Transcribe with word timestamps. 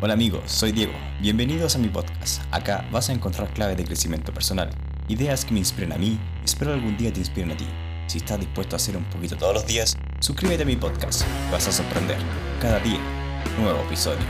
Hola 0.00 0.14
amigos, 0.14 0.42
soy 0.50 0.72
Diego. 0.72 0.92
Bienvenidos 1.20 1.76
a 1.76 1.78
mi 1.78 1.88
podcast. 1.88 2.42
Acá 2.50 2.86
vas 2.90 3.08
a 3.08 3.12
encontrar 3.12 3.54
claves 3.54 3.76
de 3.76 3.84
crecimiento 3.84 4.34
personal, 4.34 4.68
ideas 5.08 5.44
que 5.44 5.52
me 5.54 5.60
inspiren 5.60 5.92
a 5.92 5.96
mí 5.96 6.18
espero 6.44 6.74
algún 6.74 6.96
día 6.96 7.12
te 7.12 7.20
inspiren 7.20 7.52
a 7.52 7.56
ti. 7.56 7.64
Si 8.08 8.18
estás 8.18 8.40
dispuesto 8.40 8.74
a 8.74 8.78
hacer 8.78 8.96
un 8.96 9.04
poquito 9.04 9.36
todos 9.36 9.54
los 9.54 9.66
días, 9.66 9.96
suscríbete 10.18 10.64
a 10.64 10.66
mi 10.66 10.74
podcast. 10.74 11.22
Vas 11.50 11.68
a 11.68 11.72
sorprender. 11.72 12.18
Cada 12.60 12.80
día, 12.80 12.98
nuevo 13.58 13.80
episodio. 13.84 14.26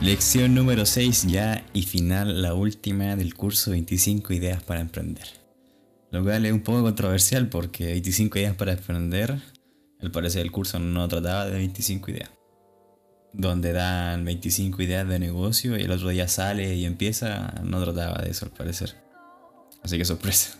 Lección 0.00 0.54
número 0.54 0.84
6 0.84 1.28
ya 1.28 1.64
y 1.72 1.82
final, 1.82 2.42
la 2.42 2.54
última 2.54 3.14
del 3.14 3.34
curso 3.34 3.70
25 3.70 4.34
ideas 4.34 4.62
para 4.64 4.80
emprender. 4.80 5.28
Lo 6.10 6.24
cual 6.24 6.44
es 6.44 6.52
un 6.52 6.60
poco 6.60 6.82
controversial 6.82 7.48
porque 7.48 7.86
25 7.86 8.40
ideas 8.40 8.56
para 8.56 8.72
emprender, 8.72 9.40
al 10.00 10.10
parecer 10.10 10.42
el 10.42 10.50
curso 10.50 10.80
no 10.80 11.06
trataba 11.06 11.46
de 11.46 11.52
25 11.52 12.10
ideas 12.10 12.36
donde 13.36 13.72
dan 13.72 14.24
25 14.24 14.82
ideas 14.82 15.06
de 15.06 15.18
negocio 15.18 15.76
y 15.76 15.82
el 15.82 15.90
otro 15.90 16.08
día 16.08 16.26
sale 16.26 16.74
y 16.74 16.86
empieza, 16.86 17.54
no 17.62 17.82
trataba 17.82 18.22
de 18.22 18.30
eso 18.30 18.46
al 18.46 18.52
parecer. 18.52 18.94
Así 19.82 19.98
que 19.98 20.04
sorpresa. 20.06 20.58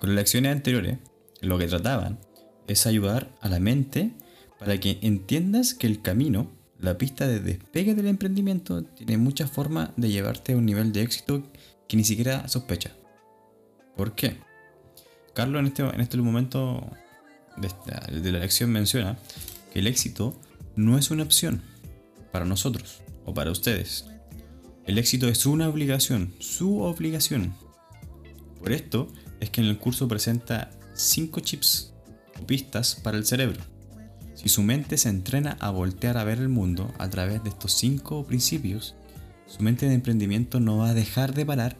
Con 0.00 0.10
las 0.10 0.16
lecciones 0.16 0.52
anteriores, 0.52 0.98
lo 1.40 1.56
que 1.56 1.68
trataban 1.68 2.18
es 2.66 2.86
ayudar 2.86 3.30
a 3.40 3.48
la 3.48 3.60
mente 3.60 4.10
para 4.58 4.78
que 4.78 4.98
entiendas 5.02 5.74
que 5.74 5.86
el 5.86 6.02
camino, 6.02 6.50
la 6.80 6.98
pista 6.98 7.28
de 7.28 7.38
despegue 7.38 7.94
del 7.94 8.08
emprendimiento, 8.08 8.82
tiene 8.82 9.16
muchas 9.16 9.50
formas 9.50 9.90
de 9.96 10.10
llevarte 10.10 10.54
a 10.54 10.56
un 10.56 10.66
nivel 10.66 10.92
de 10.92 11.02
éxito 11.02 11.44
que 11.86 11.96
ni 11.96 12.02
siquiera 12.02 12.48
sospecha. 12.48 12.90
¿Por 13.96 14.16
qué? 14.16 14.38
Carlos 15.32 15.60
en 15.60 15.66
este, 15.66 15.82
en 15.82 16.00
este 16.00 16.16
momento 16.16 16.90
de 17.56 18.32
la 18.32 18.40
lección 18.40 18.70
menciona 18.70 19.16
que 19.72 19.78
el 19.78 19.86
éxito 19.86 20.36
no 20.74 20.98
es 20.98 21.12
una 21.12 21.22
opción 21.22 21.73
para 22.34 22.44
nosotros 22.44 23.00
o 23.24 23.32
para 23.32 23.52
ustedes. 23.52 24.06
El 24.86 24.98
éxito 24.98 25.28
es 25.28 25.46
una 25.46 25.68
obligación, 25.68 26.34
su 26.40 26.80
obligación. 26.80 27.54
Por 28.58 28.72
esto 28.72 29.06
es 29.38 29.50
que 29.50 29.60
en 29.60 29.68
el 29.68 29.78
curso 29.78 30.08
presenta 30.08 30.68
5 30.94 31.38
chips 31.38 31.94
o 32.42 32.44
pistas 32.44 32.96
para 32.96 33.18
el 33.18 33.24
cerebro. 33.24 33.62
Si 34.34 34.48
su 34.48 34.64
mente 34.64 34.98
se 34.98 35.10
entrena 35.10 35.56
a 35.60 35.70
voltear 35.70 36.18
a 36.18 36.24
ver 36.24 36.38
el 36.38 36.48
mundo 36.48 36.92
a 36.98 37.08
través 37.08 37.40
de 37.44 37.50
estos 37.50 37.72
5 37.74 38.26
principios, 38.26 38.96
su 39.46 39.62
mente 39.62 39.86
de 39.86 39.94
emprendimiento 39.94 40.58
no 40.58 40.78
va 40.78 40.88
a 40.88 40.94
dejar 40.94 41.34
de 41.34 41.46
parar 41.46 41.76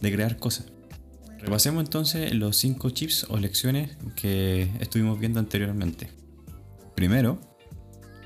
de 0.00 0.10
crear 0.10 0.38
cosas. 0.38 0.72
Repasemos 1.38 1.84
entonces 1.84 2.32
los 2.34 2.56
5 2.56 2.88
chips 2.90 3.26
o 3.28 3.36
lecciones 3.36 3.98
que 4.14 4.70
estuvimos 4.80 5.20
viendo 5.20 5.38
anteriormente. 5.38 6.08
Primero, 6.94 7.38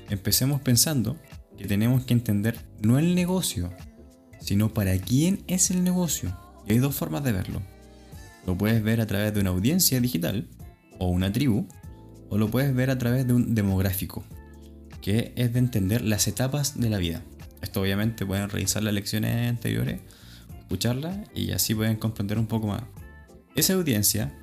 empecemos 0.09 0.61
pensando 0.61 1.17
que 1.61 1.67
tenemos 1.67 2.03
que 2.05 2.13
entender 2.13 2.57
no 2.81 2.99
el 2.99 3.15
negocio, 3.15 3.71
sino 4.39 4.73
para 4.73 4.97
quién 4.97 5.43
es 5.47 5.71
el 5.71 5.83
negocio. 5.83 6.35
Y 6.67 6.73
hay 6.73 6.79
dos 6.79 6.95
formas 6.95 7.23
de 7.23 7.31
verlo. 7.31 7.61
Lo 8.45 8.57
puedes 8.57 8.81
ver 8.83 9.01
a 9.01 9.07
través 9.07 9.33
de 9.33 9.41
una 9.41 9.51
audiencia 9.51 9.99
digital 10.01 10.47
o 10.99 11.07
una 11.07 11.31
tribu, 11.31 11.67
o 12.29 12.37
lo 12.37 12.49
puedes 12.49 12.73
ver 12.73 12.89
a 12.89 12.97
través 12.97 13.27
de 13.27 13.33
un 13.33 13.55
demográfico, 13.55 14.23
que 15.01 15.33
es 15.35 15.53
de 15.53 15.59
entender 15.59 16.01
las 16.01 16.27
etapas 16.27 16.79
de 16.79 16.89
la 16.89 16.97
vida. 16.97 17.21
Esto 17.61 17.81
obviamente 17.81 18.25
pueden 18.25 18.49
revisar 18.49 18.83
las 18.83 18.93
lecciones 18.93 19.49
anteriores, 19.49 20.01
escucharlas 20.59 21.17
y 21.35 21.51
así 21.51 21.75
pueden 21.75 21.97
comprender 21.97 22.39
un 22.39 22.47
poco 22.47 22.67
más. 22.67 22.83
Esa 23.55 23.73
audiencia 23.73 24.33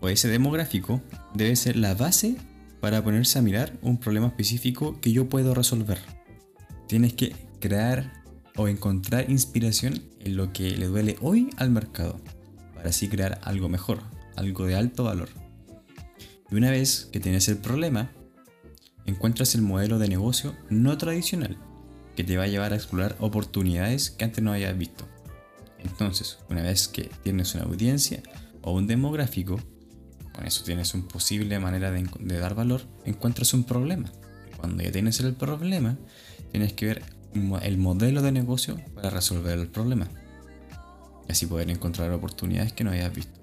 o 0.00 0.08
ese 0.08 0.28
demográfico 0.28 1.00
debe 1.34 1.56
ser 1.56 1.76
la 1.76 1.94
base 1.94 2.36
para 2.80 3.02
ponerse 3.02 3.38
a 3.38 3.42
mirar 3.42 3.78
un 3.82 3.98
problema 3.98 4.26
específico 4.26 5.00
que 5.00 5.12
yo 5.12 5.28
puedo 5.28 5.54
resolver. 5.54 6.17
Tienes 6.88 7.12
que 7.12 7.36
crear 7.60 8.24
o 8.56 8.66
encontrar 8.66 9.30
inspiración 9.30 10.02
en 10.20 10.36
lo 10.36 10.54
que 10.54 10.70
le 10.70 10.86
duele 10.86 11.16
hoy 11.20 11.50
al 11.58 11.70
mercado, 11.70 12.18
para 12.74 12.88
así 12.88 13.08
crear 13.08 13.40
algo 13.44 13.68
mejor, 13.68 14.00
algo 14.36 14.64
de 14.64 14.74
alto 14.74 15.04
valor. 15.04 15.28
Y 16.50 16.54
una 16.54 16.70
vez 16.70 17.10
que 17.12 17.20
tienes 17.20 17.46
el 17.48 17.58
problema, 17.58 18.10
encuentras 19.04 19.54
el 19.54 19.60
modelo 19.60 19.98
de 19.98 20.08
negocio 20.08 20.56
no 20.70 20.96
tradicional, 20.96 21.58
que 22.16 22.24
te 22.24 22.38
va 22.38 22.44
a 22.44 22.48
llevar 22.48 22.72
a 22.72 22.76
explorar 22.76 23.16
oportunidades 23.20 24.10
que 24.10 24.24
antes 24.24 24.42
no 24.42 24.52
hayas 24.52 24.76
visto. 24.76 25.06
Entonces, 25.78 26.38
una 26.48 26.62
vez 26.62 26.88
que 26.88 27.10
tienes 27.22 27.54
una 27.54 27.64
audiencia 27.64 28.22
o 28.62 28.72
un 28.72 28.86
demográfico, 28.86 29.60
con 30.32 30.46
eso 30.46 30.64
tienes 30.64 30.94
una 30.94 31.06
posible 31.06 31.58
manera 31.58 31.90
de, 31.90 32.08
de 32.18 32.38
dar 32.38 32.54
valor, 32.54 32.80
encuentras 33.04 33.52
un 33.52 33.64
problema. 33.64 34.10
Cuando 34.56 34.82
ya 34.82 34.90
tienes 34.90 35.20
el 35.20 35.34
problema, 35.34 35.98
tienes 36.50 36.72
que 36.72 36.86
ver 36.86 37.02
el 37.62 37.78
modelo 37.78 38.22
de 38.22 38.32
negocio 38.32 38.80
para 38.94 39.10
resolver 39.10 39.58
el 39.58 39.68
problema. 39.68 40.08
Y 41.28 41.32
así 41.32 41.46
poder 41.46 41.70
encontrar 41.70 42.10
oportunidades 42.12 42.72
que 42.72 42.84
no 42.84 42.90
hayas 42.90 43.14
visto. 43.14 43.38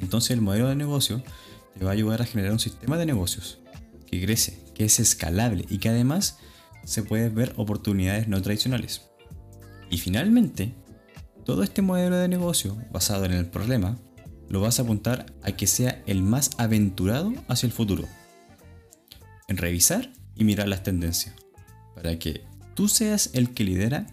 Entonces 0.00 0.30
el 0.30 0.40
modelo 0.40 0.68
de 0.68 0.76
negocio 0.76 1.22
te 1.76 1.84
va 1.84 1.90
a 1.90 1.94
ayudar 1.94 2.22
a 2.22 2.26
generar 2.26 2.52
un 2.52 2.58
sistema 2.58 2.96
de 2.96 3.06
negocios 3.06 3.60
que 4.06 4.22
crece, 4.22 4.58
que 4.74 4.84
es 4.84 5.00
escalable 5.00 5.66
y 5.68 5.78
que 5.78 5.90
además 5.90 6.38
se 6.84 7.02
puede 7.02 7.28
ver 7.28 7.52
oportunidades 7.56 8.28
no 8.28 8.40
tradicionales. 8.40 9.02
Y 9.90 9.98
finalmente, 9.98 10.74
todo 11.44 11.62
este 11.62 11.82
modelo 11.82 12.16
de 12.16 12.28
negocio 12.28 12.76
basado 12.90 13.24
en 13.24 13.32
el 13.32 13.46
problema 13.46 13.98
lo 14.48 14.60
vas 14.60 14.78
a 14.78 14.82
apuntar 14.82 15.26
a 15.42 15.52
que 15.52 15.66
sea 15.66 16.02
el 16.06 16.22
más 16.22 16.50
aventurado 16.56 17.32
hacia 17.48 17.66
el 17.66 17.72
futuro. 17.72 18.06
En 19.46 19.58
revisar 19.58 20.10
y 20.34 20.44
mirar 20.44 20.68
las 20.68 20.82
tendencias 20.82 21.34
para 21.98 22.16
que 22.16 22.44
tú 22.74 22.86
seas 22.86 23.30
el 23.32 23.54
que 23.54 23.64
lidera 23.64 24.06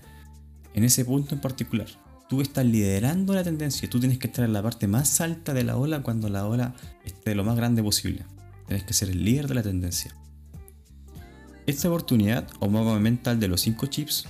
en 0.73 0.83
ese 0.83 1.05
punto 1.05 1.35
en 1.35 1.41
particular. 1.41 1.87
Tú 2.27 2.41
estás 2.41 2.65
liderando 2.65 3.35
la 3.35 3.43
tendencia, 3.43 3.87
tú 3.87 3.99
tienes 3.99 4.17
que 4.17 4.25
estar 4.25 4.43
en 4.43 4.53
la 4.53 4.63
parte 4.63 4.87
más 4.87 5.21
alta 5.21 5.53
de 5.53 5.63
la 5.63 5.77
ola 5.77 6.01
cuando 6.01 6.29
la 6.29 6.47
ola 6.47 6.73
esté 7.05 7.35
lo 7.35 7.43
más 7.43 7.55
grande 7.55 7.83
posible. 7.83 8.25
Tienes 8.65 8.83
que 8.85 8.93
ser 8.93 9.11
el 9.11 9.23
líder 9.23 9.47
de 9.47 9.53
la 9.53 9.61
tendencia. 9.61 10.15
Esta 11.67 11.89
oportunidad 11.89 12.47
o 12.59 12.67
mapa 12.67 12.97
mental 12.97 13.39
de 13.39 13.47
los 13.47 13.61
5 13.61 13.85
chips, 13.85 14.25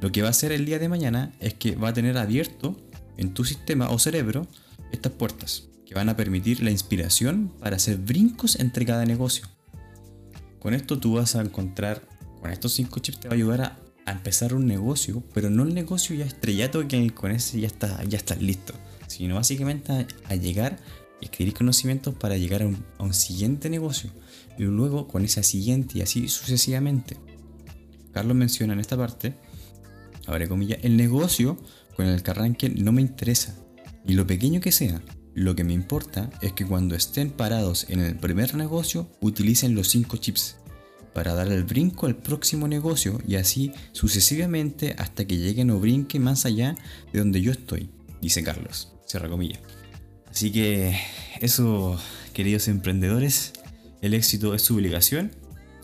lo 0.00 0.10
que 0.10 0.22
va 0.22 0.28
a 0.28 0.30
hacer 0.32 0.50
el 0.50 0.64
día 0.64 0.80
de 0.80 0.88
mañana 0.88 1.32
es 1.38 1.54
que 1.54 1.76
va 1.76 1.90
a 1.90 1.92
tener 1.92 2.18
abierto 2.18 2.76
en 3.16 3.32
tu 3.32 3.44
sistema 3.44 3.90
o 3.90 4.00
cerebro 4.00 4.48
estas 4.90 5.12
puertas 5.12 5.68
que 5.86 5.94
van 5.94 6.08
a 6.08 6.16
permitir 6.16 6.64
la 6.64 6.72
inspiración 6.72 7.52
para 7.60 7.76
hacer 7.76 7.98
brincos 7.98 8.58
entre 8.58 8.84
cada 8.84 9.04
negocio. 9.04 9.46
Con 10.58 10.74
esto 10.74 10.98
tú 10.98 11.14
vas 11.14 11.36
a 11.36 11.42
encontrar 11.42 12.11
con 12.42 12.50
estos 12.50 12.72
5 12.72 12.98
chips 12.98 13.20
te 13.20 13.28
va 13.28 13.32
a 13.32 13.36
ayudar 13.36 13.60
a, 13.60 13.78
empezar 14.04 14.52
un 14.52 14.66
negocio, 14.66 15.22
pero 15.32 15.48
no 15.48 15.62
el 15.62 15.72
negocio 15.72 16.16
ya 16.16 16.24
estrellato 16.24 16.86
que 16.88 17.10
con 17.10 17.30
ese 17.30 17.60
ya 17.60 17.68
está, 17.68 18.02
ya 18.02 18.18
estás 18.18 18.42
listo, 18.42 18.74
sino 19.06 19.36
básicamente 19.36 20.06
a, 20.28 20.34
llegar 20.34 20.76
y 21.20 21.26
adquirir 21.26 21.54
conocimientos 21.54 22.12
para 22.16 22.36
llegar 22.36 22.62
a 22.62 22.66
un, 23.02 23.14
siguiente 23.14 23.70
negocio 23.70 24.10
y 24.58 24.64
luego 24.64 25.06
con 25.06 25.24
esa 25.24 25.44
siguiente 25.44 25.98
y 25.98 26.02
así 26.02 26.28
sucesivamente. 26.28 27.16
Carlos 28.12 28.36
menciona 28.36 28.72
en 28.72 28.80
esta 28.80 28.96
parte, 28.96 29.36
abre 30.26 30.48
comillas, 30.48 30.80
el 30.82 30.96
negocio 30.96 31.56
con 31.94 32.06
el 32.06 32.24
que 32.24 32.30
arranque 32.32 32.70
no 32.70 32.90
me 32.90 33.02
interesa, 33.02 33.54
y 34.04 34.14
lo 34.14 34.26
pequeño 34.26 34.60
que 34.60 34.72
sea. 34.72 35.00
Lo 35.34 35.54
que 35.54 35.64
me 35.64 35.72
importa 35.72 36.28
es 36.42 36.52
que 36.52 36.66
cuando 36.66 36.96
estén 36.96 37.30
parados 37.30 37.86
en 37.88 38.00
el 38.00 38.16
primer 38.16 38.54
negocio 38.56 39.08
utilicen 39.20 39.74
los 39.76 39.88
5 39.88 40.16
chips 40.18 40.56
para 41.14 41.34
dar 41.34 41.48
el 41.48 41.64
brinco 41.64 42.06
al 42.06 42.16
próximo 42.16 42.68
negocio 42.68 43.20
y 43.26 43.36
así 43.36 43.72
sucesivamente 43.92 44.94
hasta 44.98 45.24
que 45.26 45.36
lleguen 45.36 45.70
o 45.70 45.78
brinque 45.78 46.18
más 46.18 46.46
allá 46.46 46.76
de 47.12 47.18
donde 47.18 47.40
yo 47.40 47.52
estoy, 47.52 47.90
dice 48.20 48.42
Carlos, 48.42 48.92
cierra 49.06 49.28
comillas. 49.28 49.60
Así 50.30 50.50
que 50.50 50.98
eso, 51.40 52.00
queridos 52.32 52.68
emprendedores, 52.68 53.52
el 54.00 54.14
éxito 54.14 54.54
es 54.54 54.62
su 54.62 54.74
obligación, 54.74 55.32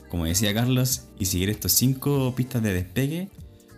como 0.09 0.25
decía 0.25 0.55
Carlos, 0.55 1.03
y 1.19 1.27
seguir 1.27 1.51
estos 1.51 1.73
cinco 1.73 2.35
pistas 2.35 2.63
de 2.63 2.73
despegue 2.73 3.29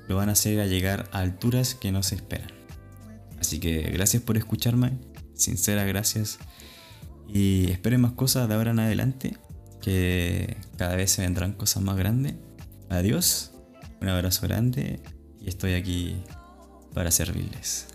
lo 0.08 0.16
van 0.16 0.28
a 0.28 0.32
hacer 0.32 0.60
a 0.60 0.66
llegar 0.66 1.08
a 1.12 1.20
alturas 1.20 1.74
que 1.74 1.90
no 1.90 2.02
se 2.02 2.14
esperan. 2.14 2.52
Así 3.40 3.58
que 3.58 3.82
gracias 3.82 4.22
por 4.22 4.36
escucharme, 4.36 4.92
sinceras 5.34 5.86
gracias, 5.86 6.38
y 7.28 7.70
esperen 7.70 8.00
más 8.00 8.12
cosas 8.12 8.48
de 8.48 8.54
ahora 8.54 8.70
en 8.70 8.80
adelante 8.80 9.36
que 9.80 10.56
cada 10.76 10.96
vez 10.96 11.10
se 11.10 11.22
vendrán 11.22 11.52
cosas 11.52 11.82
más 11.82 11.96
grandes. 11.96 12.34
Adiós, 12.88 13.52
un 14.00 14.08
abrazo 14.08 14.46
grande 14.46 15.00
y 15.40 15.48
estoy 15.48 15.74
aquí 15.74 16.22
para 16.94 17.10
servirles. 17.10 17.86